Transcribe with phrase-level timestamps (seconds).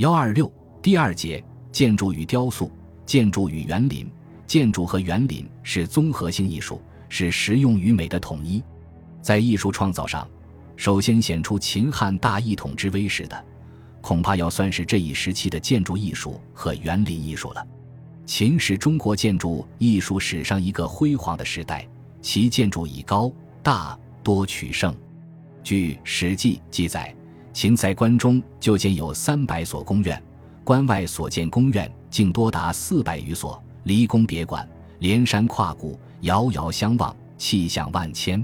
[0.00, 0.50] 幺二六
[0.80, 2.72] 第二节建筑与雕塑，
[3.04, 4.10] 建筑与园林。
[4.46, 6.80] 建筑和园林是综合性艺术，
[7.10, 8.62] 是实用与美的统一。
[9.20, 10.26] 在艺术创造上，
[10.74, 13.44] 首先显出秦汉大一统之威势的，
[14.00, 17.62] 恐怕要算是这一时期的建筑艺术和园林艺术了。
[18.24, 21.86] 秦是中国建筑艺术史上一个辉煌的时代，
[22.22, 23.30] 其建筑以高
[23.62, 24.96] 大多取胜。
[25.62, 27.14] 据《史记》记载，
[27.60, 30.18] 秦在关中就建有三百所宫苑，
[30.64, 33.62] 关外所建宫苑竟多达四百余所。
[33.82, 34.66] 离宫别馆，
[35.00, 38.42] 连山跨谷，遥遥相望，气象万千。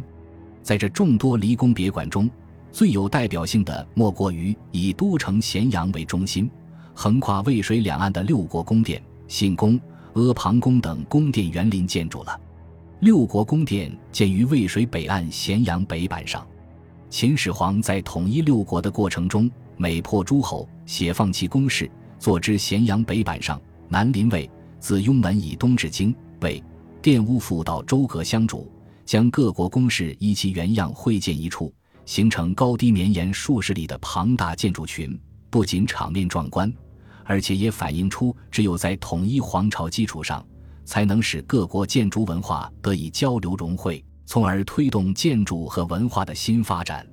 [0.62, 2.28] 在这众多离宫别馆中，
[2.70, 6.50] 最有代表性的莫过于以都城咸阳为中心，
[6.92, 9.80] 横跨渭水两岸的六国宫殿、信宫、
[10.12, 12.38] 阿房宫等宫殿园林建筑了。
[13.00, 16.46] 六国宫殿建于渭水北岸咸阳北板上。
[17.18, 24.46] 秦始皇在统一六国的过程中，每破诸侯，写放其宫室，坐之咸阳北板上，南临渭。
[24.78, 26.62] 自雍门以东至京、魏、
[27.02, 28.70] 玷污府到周阁相主，
[29.06, 31.72] 将各国宫室依其原样汇建一处，
[32.04, 35.18] 形成高低绵延数十里的庞大建筑群。
[35.48, 36.70] 不仅场面壮观，
[37.24, 40.46] 而且也反映出只有在统一皇朝基础上，
[40.84, 47.06] 才能使各国建筑文化得以交流融汇，从而推动建筑和文化的新发展。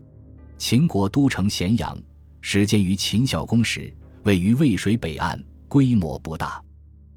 [0.57, 1.97] 秦国都城咸阳
[2.41, 6.61] 始建于秦孝公时，位于渭水北岸，规模不大。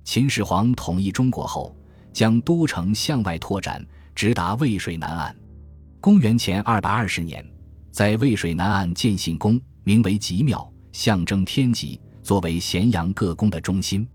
[0.04, 1.74] 秦始皇统一中国后，
[2.12, 5.34] 将都城向外拓展，直达渭水南岸。
[6.00, 7.44] 公元前二百二十年，
[7.90, 14.06] 在渭水南岸建信宫，名为极庙，象征天极，作为咸阳各宫的中心。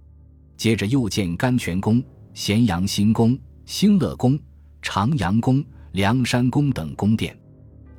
[0.58, 4.39] 接着又建甘泉宫、咸阳新宫、兴乐宫、
[4.81, 7.38] 长阳宫、梁山宫等宫殿。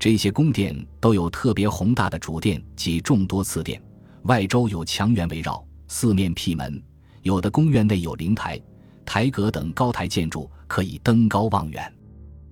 [0.03, 3.81] 这些宫殿都有特别宏大的主殿及众多次殿，
[4.25, 6.83] 外周有墙垣围绕，四面辟门。
[7.23, 8.61] 有的宫苑内有灵台、
[9.07, 11.95] 台阁等高台建筑，可以登高望远。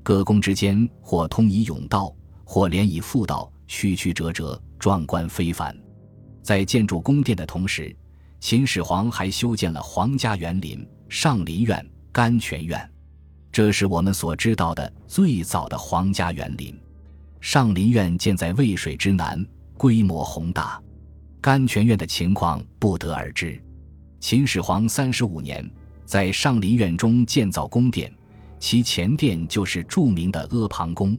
[0.00, 5.76] 各宫之间或通以甬道，或连以复道，曲曲折折，壮观非凡。
[6.44, 7.92] 在建筑宫殿的同时，
[8.38, 12.88] 秦始皇还修建了皇家园林上林苑、甘泉苑，
[13.50, 16.80] 这是我们所知道的最早的皇家园林。
[17.40, 19.44] 上林苑建在渭水之南，
[19.78, 20.78] 规模宏大；
[21.40, 23.60] 甘泉苑的情况不得而知。
[24.20, 25.68] 秦始皇三十五年，
[26.04, 28.12] 在上林苑中建造宫殿，
[28.58, 31.18] 其前殿就是著名的阿房宫。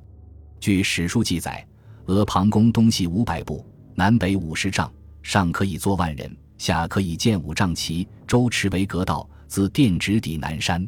[0.59, 1.65] 据史书记载，
[2.05, 3.65] 阿房宫东西五百步，
[3.95, 4.91] 南北五十丈，
[5.23, 10.87] 上可以坐万人，下可以建五丈旗，周池为阁道，自殿直抵南山。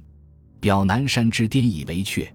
[0.60, 2.30] 表南山之巅以为阙，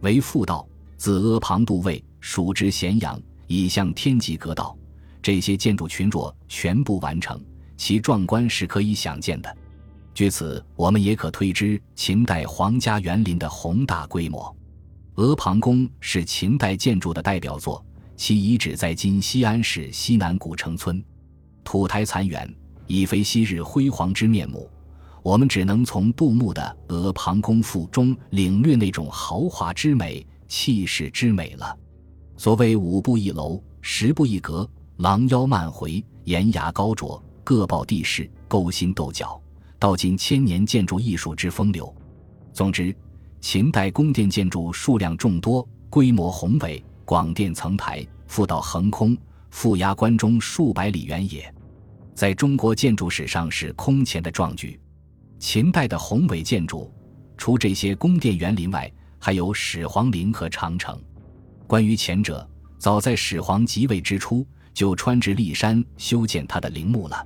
[0.00, 4.76] 为复道，自阿房渡渭，属之咸阳，以向天际阁道。
[5.22, 7.40] 这些建筑群若全部完成。
[7.76, 9.56] 其壮观是可以想见的。
[10.12, 14.54] 据此，我们也可推知秦代皇家园林的宏大规模。
[15.14, 17.82] 阿房宫是秦代建筑的代表作，
[18.16, 21.02] 其遗址在今西安市西南古城村，
[21.64, 22.54] 土台残垣，
[22.86, 24.68] 已非昔日辉煌之面目。
[25.22, 31.74] 我们只能从杜牧的《阿房宫赋》中领略那种豪华之美、气势之美了。
[32.40, 37.22] 所谓五步一楼，十步一阁，廊腰漫回，檐牙高卓。
[37.44, 39.38] 各抱地势，勾心斗角，
[39.78, 41.94] 道尽千年建筑艺术之风流。
[42.54, 42.96] 总之，
[43.42, 49.14] 秦代宫殿建筑数量众多，规模宏伟，广殿层台，复道横空，
[49.52, 51.54] 覆压关中数百里原野，
[52.14, 54.80] 在中国建筑史上是空前的壮举。
[55.38, 56.90] 秦代的宏伟建筑，
[57.36, 60.98] 除这些宫殿园林外，还有始皇陵和长城。
[61.70, 62.44] 关于前者，
[62.78, 64.44] 早在始皇即位之初，
[64.74, 67.24] 就穿至骊山修建他的陵墓了。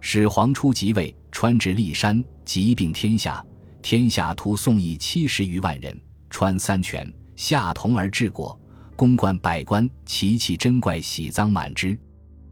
[0.00, 3.46] 始皇初即位，穿至骊山，即并天下，
[3.82, 5.96] 天下徒宋邑七十余万人，
[6.28, 8.58] 穿三泉，下铜而治国，
[8.96, 11.96] 宫观百官，奇奇珍怪，喜丧满之。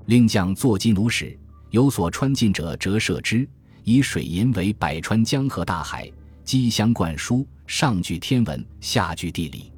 [0.07, 1.37] 令将坐金弩使，
[1.71, 3.45] 有所穿进者，折射之，
[3.83, 6.09] 以水银为百川江河大海，
[6.45, 9.73] 机相灌输，上具天文，下具地理，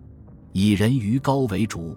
[0.58, 1.94] 以人鱼高为主，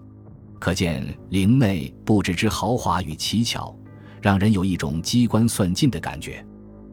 [0.58, 3.74] 可见陵内布置之豪华与奇巧。
[4.20, 6.44] 让人有一种机关算尽的感觉。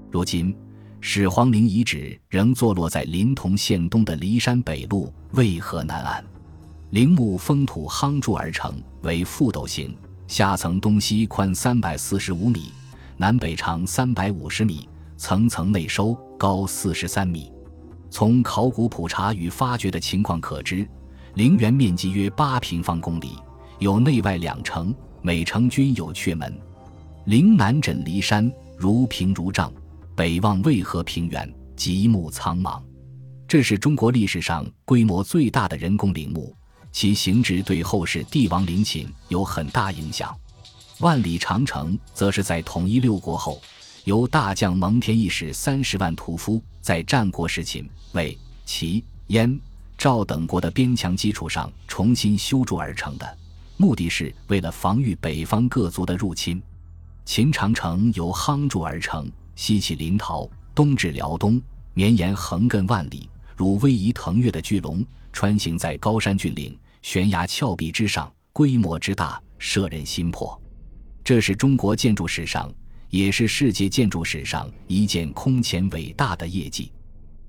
[0.10, 0.56] 如今，
[1.02, 6.24] 始皇陵遗址仍坐落在临潼县东的骊山北麓渭河南岸。
[6.92, 9.94] 陵墓封土夯筑而成，为覆斗形，
[10.26, 12.72] 下层东西宽三百四十五米，
[13.18, 14.88] 南北长三百五十米，
[15.18, 17.52] 层层内收，高四十三米。
[18.10, 20.88] 从考古普查与发掘的情况可知，
[21.38, 23.38] 陵园面积约八平方公里，
[23.78, 24.92] 有内外两城，
[25.22, 26.52] 每城均有阙门。
[27.26, 29.72] 陵南枕骊山，如屏如障；
[30.16, 32.82] 北望渭河平原，极目苍茫。
[33.48, 36.56] 这是中国历史上规模最大的人工陵墓，
[36.92, 40.36] 其形制对后世帝王陵寝有很大影响。
[41.02, 43.62] 万里长城则是在统一六国后，
[44.06, 48.36] 由大将蒙恬一使三十万屠夫，在战国时秦、魏、
[48.66, 49.60] 齐、燕、
[49.98, 53.38] 赵等国的边墙基础上重新修筑而成的，
[53.78, 56.62] 目的是为了防御北方各族的入侵。
[57.26, 61.60] 秦长城由夯筑而成，西起临洮，东至辽东，
[61.96, 65.04] 绵延横亘万里，如逶迤腾跃的巨龙，
[65.34, 70.62] 穿行在高山峻岭、悬崖峭壁之上，规模之大，摄人心魄。
[71.24, 72.72] 这是中国建筑史上，
[73.10, 76.92] 也是世界建筑史上一件空前伟大的业绩。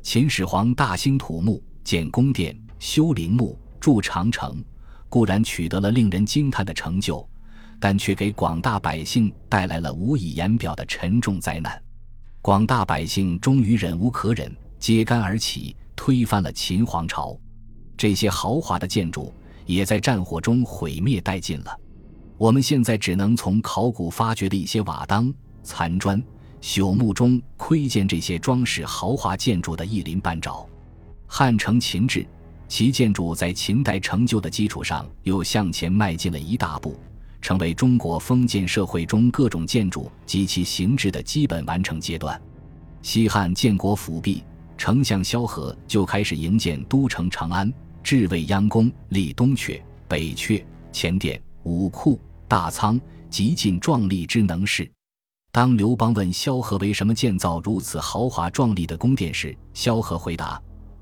[0.02, 4.62] 秦始皇大兴土木，建宫殿，修陵墓，筑长城，
[5.08, 7.26] 固然取得了令人惊叹的成就，
[7.80, 11.82] 但却给广大百姓带来了无以言表的沉重灾难。
[12.42, 17.34] 广大百姓终于忍无可忍，揭竿而起，推翻了秦皇朝。
[17.96, 19.32] 这些豪华的建筑
[19.64, 21.74] 也在战火中毁灭殆尽了。
[22.36, 25.32] 我们现在只能从考古发掘的一些瓦当、
[25.62, 26.22] 残砖、
[26.60, 30.68] 朽木中窥见这些装饰豪华建筑的一鳞半爪。
[31.28, 32.26] 汉承秦制，
[32.66, 36.98] 其建筑在秦代成就的基础上又向前迈进了一大步，
[37.40, 42.40] 成为中国封建社会中各种建筑及其形制的基本完成阶段。
[43.02, 44.42] 西汉建国复辟，
[44.76, 47.72] 丞相萧何就开始营建都城长安，
[48.02, 52.20] 置未央宫，立东阙、北阙、前殿、武库。
[52.48, 52.98] 大仓
[53.28, 54.90] 极尽壮丽之能事。
[55.52, 60.58] 当刘邦问萧何为什么建造如此豪华壮丽的宫殿时，萧何回答：“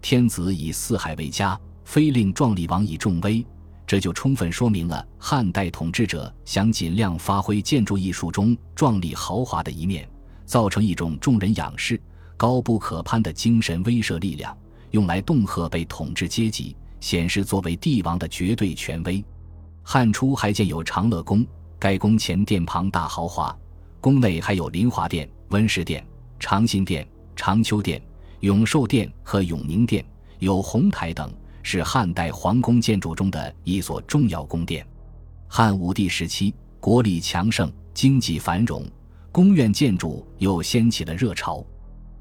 [0.08, 3.44] 天子以四海为家，非令壮丽王以重威。”
[3.84, 10.08] 这就充分说明了汉代统治者想尽量发挥建筑艺术中壮丽豪华的一面，
[10.44, 12.00] 造成一种众人仰视、
[12.36, 14.56] 高不可攀的精神威慑力量，
[14.92, 19.24] 用来恫吓被统治阶级，显示作为帝王的绝对权威。
[19.82, 21.44] 汉初还建有长乐宫，
[21.80, 23.52] 该宫前殿庞大豪华，
[24.00, 26.06] 宫内还有临华殿、温室殿、
[26.38, 27.04] 长辛殿、
[27.34, 28.00] 长秋殿、
[28.40, 30.04] 永寿殿和永宁殿，
[30.38, 34.86] 有红台等，是汉代皇宫建筑中的一所重要宫殿。
[35.48, 38.84] 汉武帝时期，国力强盛，经济繁荣，
[39.32, 41.64] 宫苑建筑又掀起了热潮，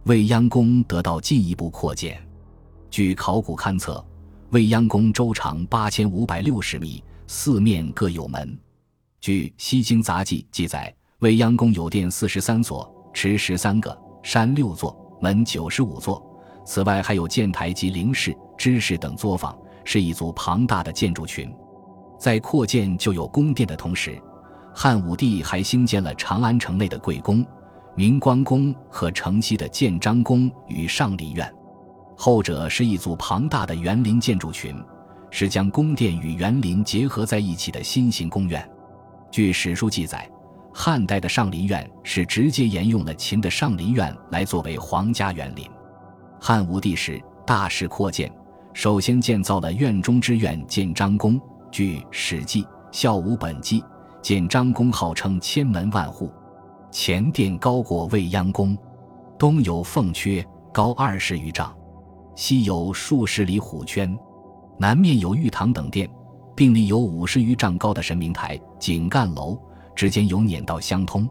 [0.03, 2.21] 未央宫得到进一步扩建。
[2.89, 4.03] 据考古勘测，
[4.51, 7.03] 未央宫周长八千五百六十米。
[7.27, 8.55] 四面各有门。
[9.19, 16.23] 据《西京杂记》记载，未央宫有殿四十三所，池十三个，山六座，门九十五座。
[16.63, 21.51] 此外，还有建台及陵室、支室等作坊，是一组庞大的建筑群。
[22.19, 24.21] 在扩建旧有宫殿的同时，
[24.71, 27.43] 汉武帝还兴建了长安城内的贵宫、
[27.95, 31.51] 明光宫和城西的建章宫与上林苑，
[32.15, 34.75] 后者是一组庞大的园林建筑群。
[35.31, 38.65] 是将宫殿与园林结合在一起的新型宫苑。
[39.29, 40.29] 据史书记载，
[40.77, 45.65] 汉代的上林苑是直接沿用了秦的上林苑来作为皇家园林。
[46.37, 48.29] 汉武帝时大肆扩建，
[48.73, 51.39] 首先建造了院中之院建章宫。
[51.71, 53.79] 据《史记·孝武本纪》，
[54.21, 56.29] 建章宫号称千门万户，
[56.91, 58.77] 前殿高过未央宫，
[59.39, 61.73] 东有凤阙，高二十余丈，
[62.35, 64.13] 西有数十里虎圈。
[64.77, 66.09] 南面有玉堂等殿，
[66.53, 69.57] 并立有五十余丈高的神明台、井干楼，
[69.95, 71.27] 之间有撵道相通。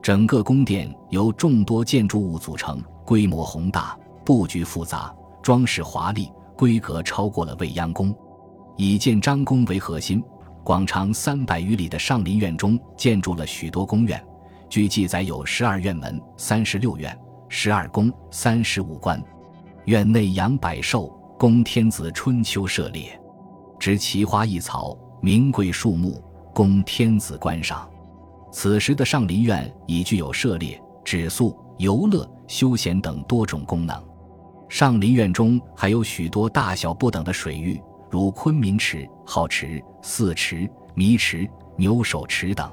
[0.00, 8.14] 整个宫殿由众多建筑物组成，规模宏大，布局复杂，装饰华丽，规格超过了未央宫。
[8.76, 10.22] 以建章宫为核心，
[10.62, 14.22] 广长三百余里的上林苑中建筑了许多宫苑。
[14.68, 17.16] 据记载，有十二院门、三十六院、
[17.48, 19.22] 十二宫、三十五关，
[19.86, 21.12] 院内养百兽。
[21.38, 23.20] 供天子春秋射猎，
[23.78, 26.18] 植奇花异草、名贵树木，
[26.54, 27.86] 供天子观赏。
[28.52, 34.02] 此时的上林苑已具有涉猎、止宿、游乐、休闲等多种功能。
[34.68, 42.70] 上林苑中还有许多大小不等的水域，如昆明池、皓池、四池、迷池、牛首池等。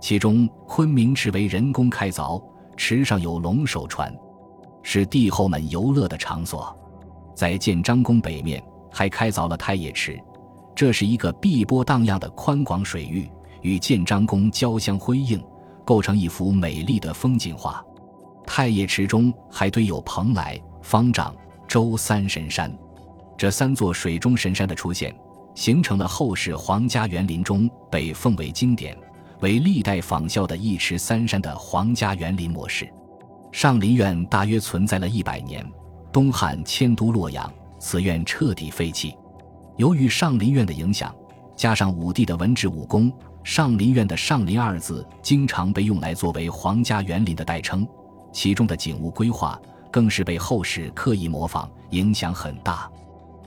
[0.00, 2.42] 其中，昆明池为人工开凿，
[2.76, 4.14] 池上有龙首船，
[4.82, 6.76] 是帝后们游乐的场所。
[7.34, 10.20] 在建章宫北面还开凿了太液池，
[10.74, 13.28] 这是一个碧波荡漾的宽广水域，
[13.66, 15.42] 与建章宫交相辉映，
[15.84, 17.84] 构成一幅美丽的风景画。
[18.46, 21.34] 太液池中还堆有蓬莱、方丈、
[21.66, 22.72] 周三神山，
[23.36, 25.12] 这三座水中神山的出现，
[25.56, 28.96] 形成了后世皇家园林中被奉为经典、
[29.40, 32.88] 为历代仿效的一池三山的皇家园林模式。
[33.50, 35.68] 上林苑大约存在了一百年，
[36.12, 39.12] 东汉迁都洛阳，此院彻底废弃。
[39.76, 41.12] 由于上林苑的影响，
[41.56, 43.12] 加上武帝的文治武功，
[43.46, 47.86] 上林苑的“上林”二字经常被用来作为皇家园林的代称，
[48.32, 49.56] 其中的景物规划
[49.88, 52.90] 更是被后世刻意模仿，影响很大。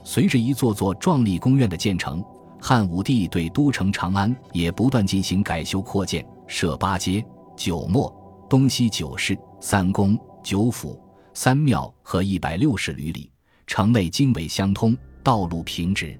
[0.01, 2.23] 随着一座座壮丽宫苑的建成，
[2.61, 7.21] 汉武帝对都城长安也不断进行改修扩建，设八街、
[7.57, 8.09] 九陌、
[8.49, 10.97] 东西九市、三宫、九府、
[11.33, 13.29] 三庙和一百六十余里，
[13.67, 16.17] 城内经纬相通，道路平直。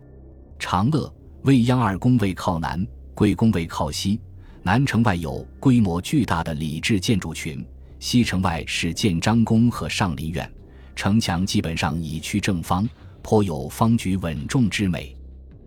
[0.60, 1.10] 长乐、
[1.44, 2.86] 未央二宫位靠南，
[3.20, 4.18] 贵宫位靠西。
[4.64, 7.62] 南城外有规模巨大的礼制建筑群，
[8.00, 10.50] 西城外是建章宫和上林苑，
[10.96, 12.88] 城墙基本上以曲正方。
[13.22, 15.14] 颇有方局稳重之美，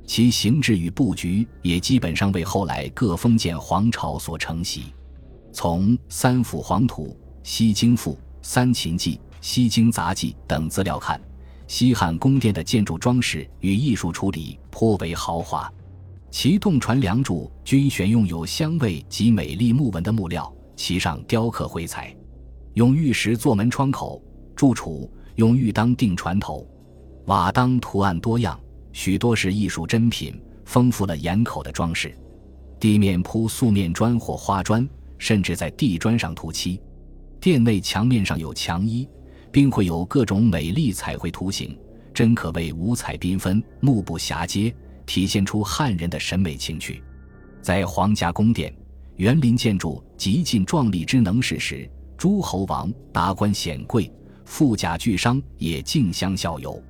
[0.06, 4.84] 其形制与布局也基本上为后来各封建皇朝所承袭。
[5.52, 7.08] 从《三辅黄图》
[7.42, 11.20] 《西京赋》《三秦记》《西京杂记》等资料看，
[11.66, 15.70] 西汉宫殿的建筑装饰与艺术处理颇为豪华，
[16.32, 22.16] 其洞船梁柱均选用有香味及美丽木纹的木料，其上雕刻绘彩，
[22.72, 24.20] 用玉石做门窗口，
[24.56, 26.66] 柱础用玉当定船头。
[27.26, 28.58] 瓦当图案多样，
[28.94, 30.34] 许多是艺术珍品，
[30.64, 32.16] 丰富了檐口的装饰。
[32.80, 36.80] 地面铺素面砖或花砖，甚至在地砖上涂漆。
[37.42, 39.06] 殿内墙面上有墙衣，
[39.52, 41.78] 并绘有各种美丽彩绘图形，
[42.14, 44.74] 真可谓五彩缤纷、目不暇接，
[45.12, 47.02] 体现出汉人的审美情趣。
[47.60, 48.74] 在皇家宫殿、
[49.16, 54.10] 园林建筑极尽壮丽之能事时，诸侯王、达官显贵、
[54.46, 56.82] 富甲巨商也竞相效尤。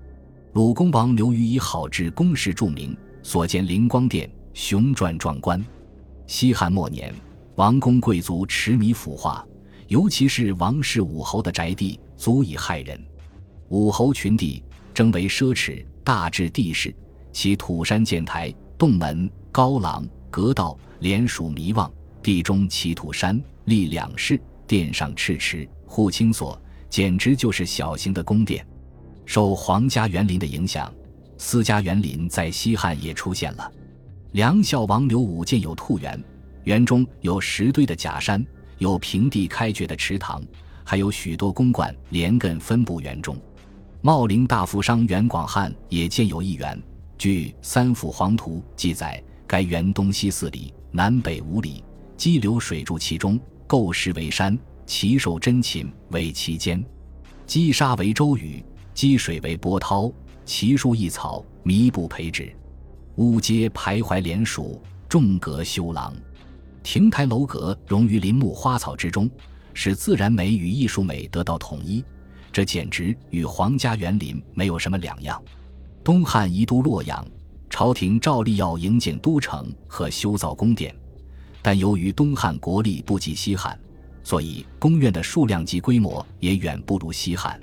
[0.53, 5.61] 鲁公王刘虞以好治宫室著名，所建灵光殿雄壮壮观。
[6.29, 7.13] 西汉末年，
[7.57, 9.45] 王公贵族痴迷腐化，
[9.89, 13.05] 尤其是王室武侯的宅地，足以害人。
[13.71, 14.63] 武侯群地
[14.95, 16.95] 争为奢侈，大至地势，
[17.33, 21.91] 其土山建台、洞门、高廊、阁道连属迷望。
[22.23, 26.57] 地中其土山立两室，殿上赤池、护青所，
[26.89, 28.65] 简直就是小型的宫殿。
[29.27, 30.93] 受皇家园林的影响，
[31.37, 33.73] 私家园林在西汉也出现了。
[34.33, 36.23] 梁孝王刘武建有兔园，
[36.63, 38.45] 园中有石堆的假山，
[38.79, 40.41] 有平地开掘的池塘，
[40.85, 43.37] 还有许多公馆连亘分布园中。
[44.01, 46.81] 茂陵大富商袁广汉也建有一园，
[47.23, 51.85] 据《三辅黄图》记载，该园东西四里，南北五里，
[52.17, 56.85] 激流水注其中，构石为山，奇兽珍禽为其间，
[57.47, 58.61] 积沙为周宇。
[58.93, 60.13] 积水为波涛，
[60.45, 62.53] 奇树异草弥不培植，
[63.15, 66.13] 屋阶徘徊连属，众阁修廊，
[66.83, 69.31] 亭台楼阁融于林木花草之中，
[69.75, 72.05] 使自然美与艺术美得到统一。
[72.51, 75.41] 这简直与皇家园林没有什么两样。
[76.05, 77.25] 东汉移都洛阳，
[77.71, 80.93] 朝廷照例要营建都城和修造宫殿，
[81.63, 83.79] 但由于东汉国力不及西汉，
[84.25, 87.59] 所以宫苑的数量及规模也远不如西汉。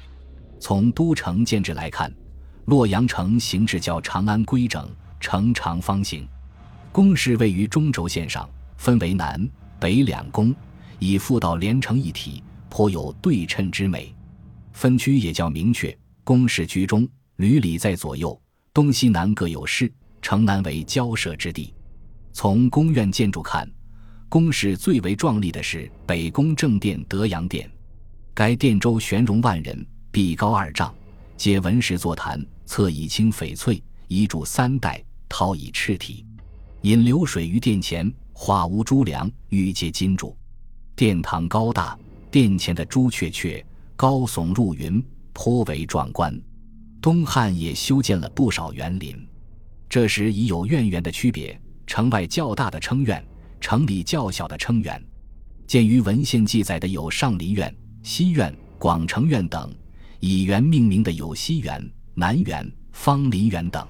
[0.58, 2.14] 从都城建制来看，
[2.66, 6.26] 洛阳城形制较长安规整，呈长方形，
[6.94, 9.46] 宫室位于中轴线上，分为南
[9.82, 10.56] 北两宫，
[10.98, 14.16] 以复道连成一体，颇有对称之美。
[14.72, 17.06] 分区也较明确，宫室居中，
[17.40, 18.38] 闾里在左右，
[18.74, 19.90] 东西南各有室，
[20.22, 21.74] 城南为交涉之地。
[22.34, 23.66] 从宫苑建筑看，
[24.28, 27.72] 宫室最为壮丽的是北宫正殿德阳殿，
[28.34, 29.88] 该殿周悬容万人。
[30.12, 30.94] 壁高二丈，
[31.38, 36.26] 皆文石座坛，侧以青翡翠，遗柱三代，陶以赤体。
[36.82, 40.36] 引流水于殿前，画无朱梁，玉阶金柱。
[40.94, 41.98] 殿堂高大，
[42.30, 43.66] 殿前的朱雀雀
[43.96, 46.38] 高耸入云，颇为壮观。
[47.02, 49.16] 东汉也修建了不少园林，
[49.88, 53.26] 这时已有院园的区别：城外较大的称院，
[53.62, 55.02] 城里较小的称园。
[55.66, 59.74] 鉴于文献记载的有上林苑、西苑、广成苑等。
[60.20, 63.88] 以园命名的有西园、南园、芳林园等，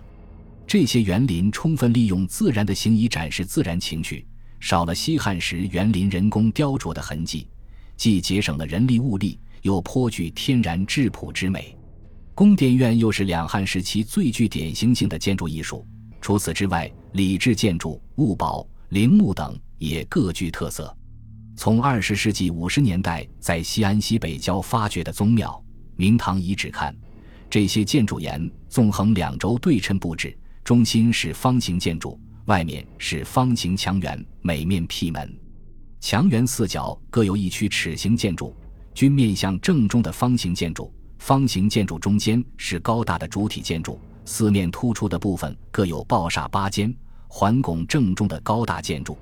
[0.67, 4.27] 这些园林充分利用自然的形以展示自然情趣，
[4.59, 7.47] 少了西汉时园林人工雕琢的痕迹，
[7.97, 11.75] 既节省了人力物力，又颇具天然质朴之美。
[12.39, 15.86] 宫殿院又是两汉时期最具典型性的建筑艺术。
[16.22, 20.96] 除此之外，礼制建筑、物宝、陵墓等也各具特色。
[21.58, 25.62] 从二十世纪五十年代在西安西北郊发掘的宗庙。
[25.98, 26.96] 明堂遗址看，
[27.50, 35.38] 这些建筑檐纵横两轴对称布置，中心是方形建筑，外面是方形墙垣，每面辟门。
[36.00, 38.55] 墙垣四角各有一区齿形建筑，
[38.93, 40.89] 均面向正中的方形建筑。
[41.19, 46.93] 方形建筑中间是高大的主体建筑，四面突出的部分各有抱厦八间，
[47.27, 49.17] 环拱正中的高大建筑。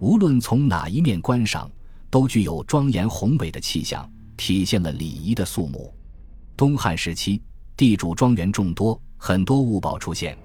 [0.00, 1.70] 无论从哪一面观赏，
[2.10, 5.94] 都具有庄严宏伟的气象，体现了礼仪的肃穆。
[6.56, 7.40] 东汉时期，
[7.76, 10.36] 地主庄园众多，很多物宝出现。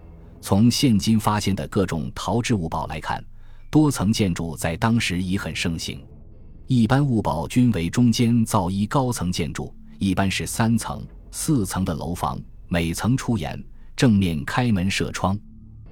[0.41, 3.23] 从现今发现的各种陶制物宝来看，
[3.69, 6.01] 多层建筑在当时已很盛行。
[6.67, 9.73] 一般物宝均为中间造一高层建筑，
[10.03, 13.63] 一般是三层、四层的楼房，每层出檐，
[13.95, 15.39] 正面开门设窗，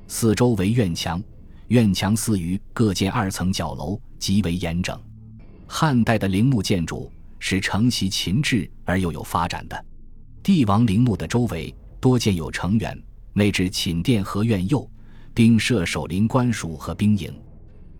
[0.05, 1.23] 四周为院墙，
[1.69, 4.99] 院墙四隅各建二层角楼，极为严整。
[5.65, 9.85] 汉代的陵墓建筑是承袭秦制而又有发展的，
[10.43, 13.01] 帝王陵墓的周围多建有城垣。
[13.33, 14.85] 内置寝殿和院右，
[15.33, 17.33] 并设守陵官署和兵营。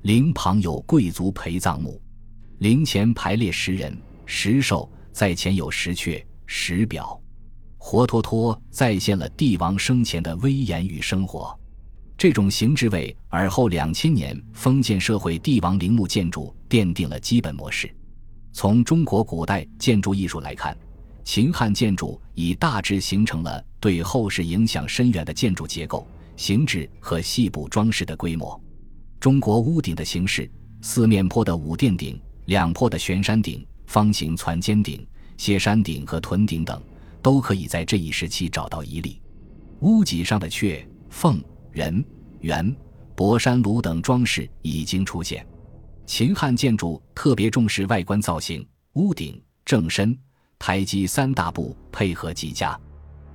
[0.02, 2.02] 陵旁有贵族陪葬墓，
[2.58, 7.20] 陵前排列石人、石兽，在前有石阙、石表，
[7.78, 11.58] 活脱脱再现了帝王生前的威严与生活。
[12.18, 17.94] 这种形制为尔后两千年封建社会帝王陵墓建筑奠定了基本模式。
[18.54, 20.78] 从中国古代建筑艺术来看。
[21.24, 28.60] 秦汉建筑已大致形成了对后世影响深远的建筑结构、形制和细部装饰的规模。
[29.20, 30.50] 中国屋顶的形式，
[30.82, 35.06] 四面坡的五殿顶、两坡的悬山顶、方形攒尖顶、
[35.36, 36.82] 歇山顶和屯顶等，
[37.22, 39.22] 都可以在这一时期找到一例。
[39.82, 41.44] 屋脊上的雀、凤、
[41.74, 42.02] 人、
[42.40, 42.74] 圆、
[43.18, 45.46] 博山炉等装饰已经出现。
[46.06, 50.18] 秦汉建筑特别重视外观造型，屋顶、正身。
[50.58, 52.80] 台基三大部配合极佳，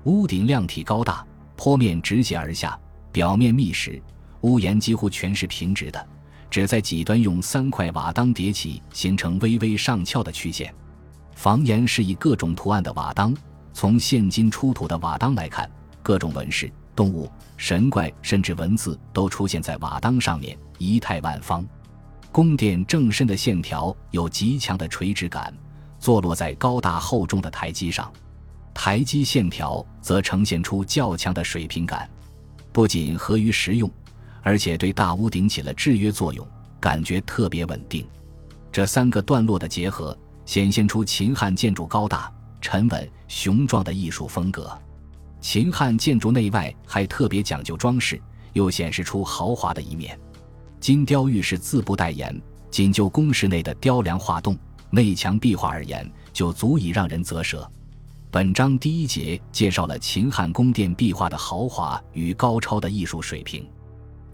[0.04, 2.80] 屋顶量体高大，坡面直斜而下，
[3.12, 4.00] 表面密实，
[4.40, 6.08] 屋檐几乎全是平直的，
[6.50, 10.74] 只在几端用三块瓦当叠起，形成微微上翘的曲线。
[11.34, 13.34] 房檐是以各种图案的瓦当，
[13.72, 15.70] 从现今出土的瓦当来看，
[16.02, 21.64] 各种纹饰、动物、神怪甚至文字都出现在瓦当上面，仪态万方。
[22.32, 25.52] 宫殿正身的线条有极强的垂直感。
[25.98, 28.12] 坐落在高大厚重的台基上，
[28.74, 32.08] 台基线条则呈现出较强的水平感，
[32.70, 33.90] 不仅合于实用，
[34.46, 36.46] 而且对大屋顶起了制约作用，
[36.78, 38.06] 感觉特别稳定。
[38.70, 44.70] 这三个段落的结合，显现出秦汉建筑高大、沉稳、雄壮的艺术风格。
[45.40, 50.16] 秦汉建筑内外还特别讲究装饰，又显示出豪华的一面。
[50.78, 54.56] 金雕玉饰自不待言，仅就宫室内的雕梁画栋。
[54.90, 57.68] 内墙壁画而言，就足以让人啧舌。
[58.30, 63.66] 本章第一节介绍了秦汉宫殿壁画的豪华与高超的艺术水平。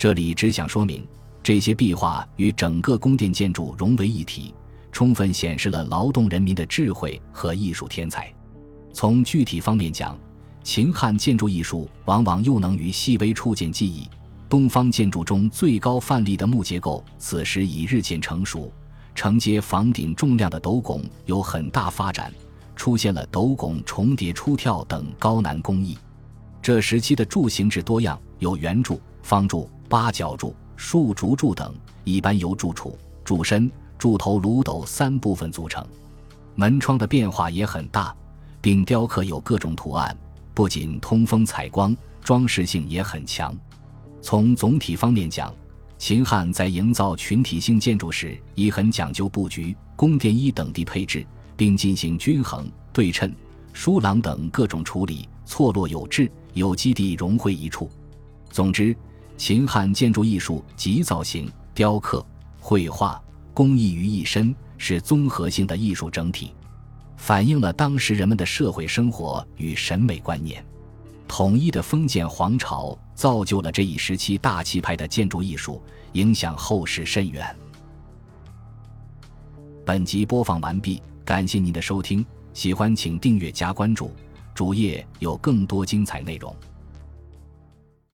[0.02, 1.06] 这里只想说明，
[1.44, 4.52] 这些壁画与整个宫殿建筑融为一体，
[4.90, 8.28] 充分显示了劳动人民的智慧和艺术天才。
[8.92, 10.18] 从具体方面讲，
[10.64, 14.08] 秦汉建筑艺术往往又能于细微处见技艺。
[14.48, 18.72] 东方建筑中最高范例的木结构，此时已日渐成熟。
[19.14, 22.34] 承接房顶重量的斗拱有很大发展，
[22.74, 25.96] 出现了斗拱重叠出跳等高难工艺。
[26.60, 31.70] 这时期的柱形制多样，有圆柱、方柱、八角柱、树竹柱等，
[32.02, 35.86] 一般由柱础、柱身、柱头、炉斗三部分组成。
[36.54, 38.16] 门窗的变化也很大，
[38.62, 40.16] 并雕刻有各种图案，
[40.54, 43.54] 不仅通风采光，装饰性也很强。
[44.22, 45.54] 从总体方面讲，
[45.98, 51.22] 秦汉在营造群体性建筑时，已很讲究布局、宫殿一等地配置，
[51.54, 53.30] 并进行均衡、对称、
[53.74, 57.90] 疏廊等各种处理，错落有致，有机地融汇一处。
[58.50, 58.96] 总之，
[59.44, 62.24] 秦汉建筑艺术集造型、雕刻、
[62.60, 63.20] 绘画、
[63.52, 66.54] 工艺于一身，是综合性的艺术整体，
[67.16, 70.64] 反映了当时人们的社会生活与审美观念。
[71.26, 72.96] 统一的封建皇朝。
[73.16, 77.44] 造就了这一时期大气派的建筑艺术，影响后世甚远。
[79.84, 82.24] 本集播放完毕，感谢您的收听，
[82.54, 84.12] 喜欢请订阅加关注，
[84.54, 86.54] 主页有更多精彩内容。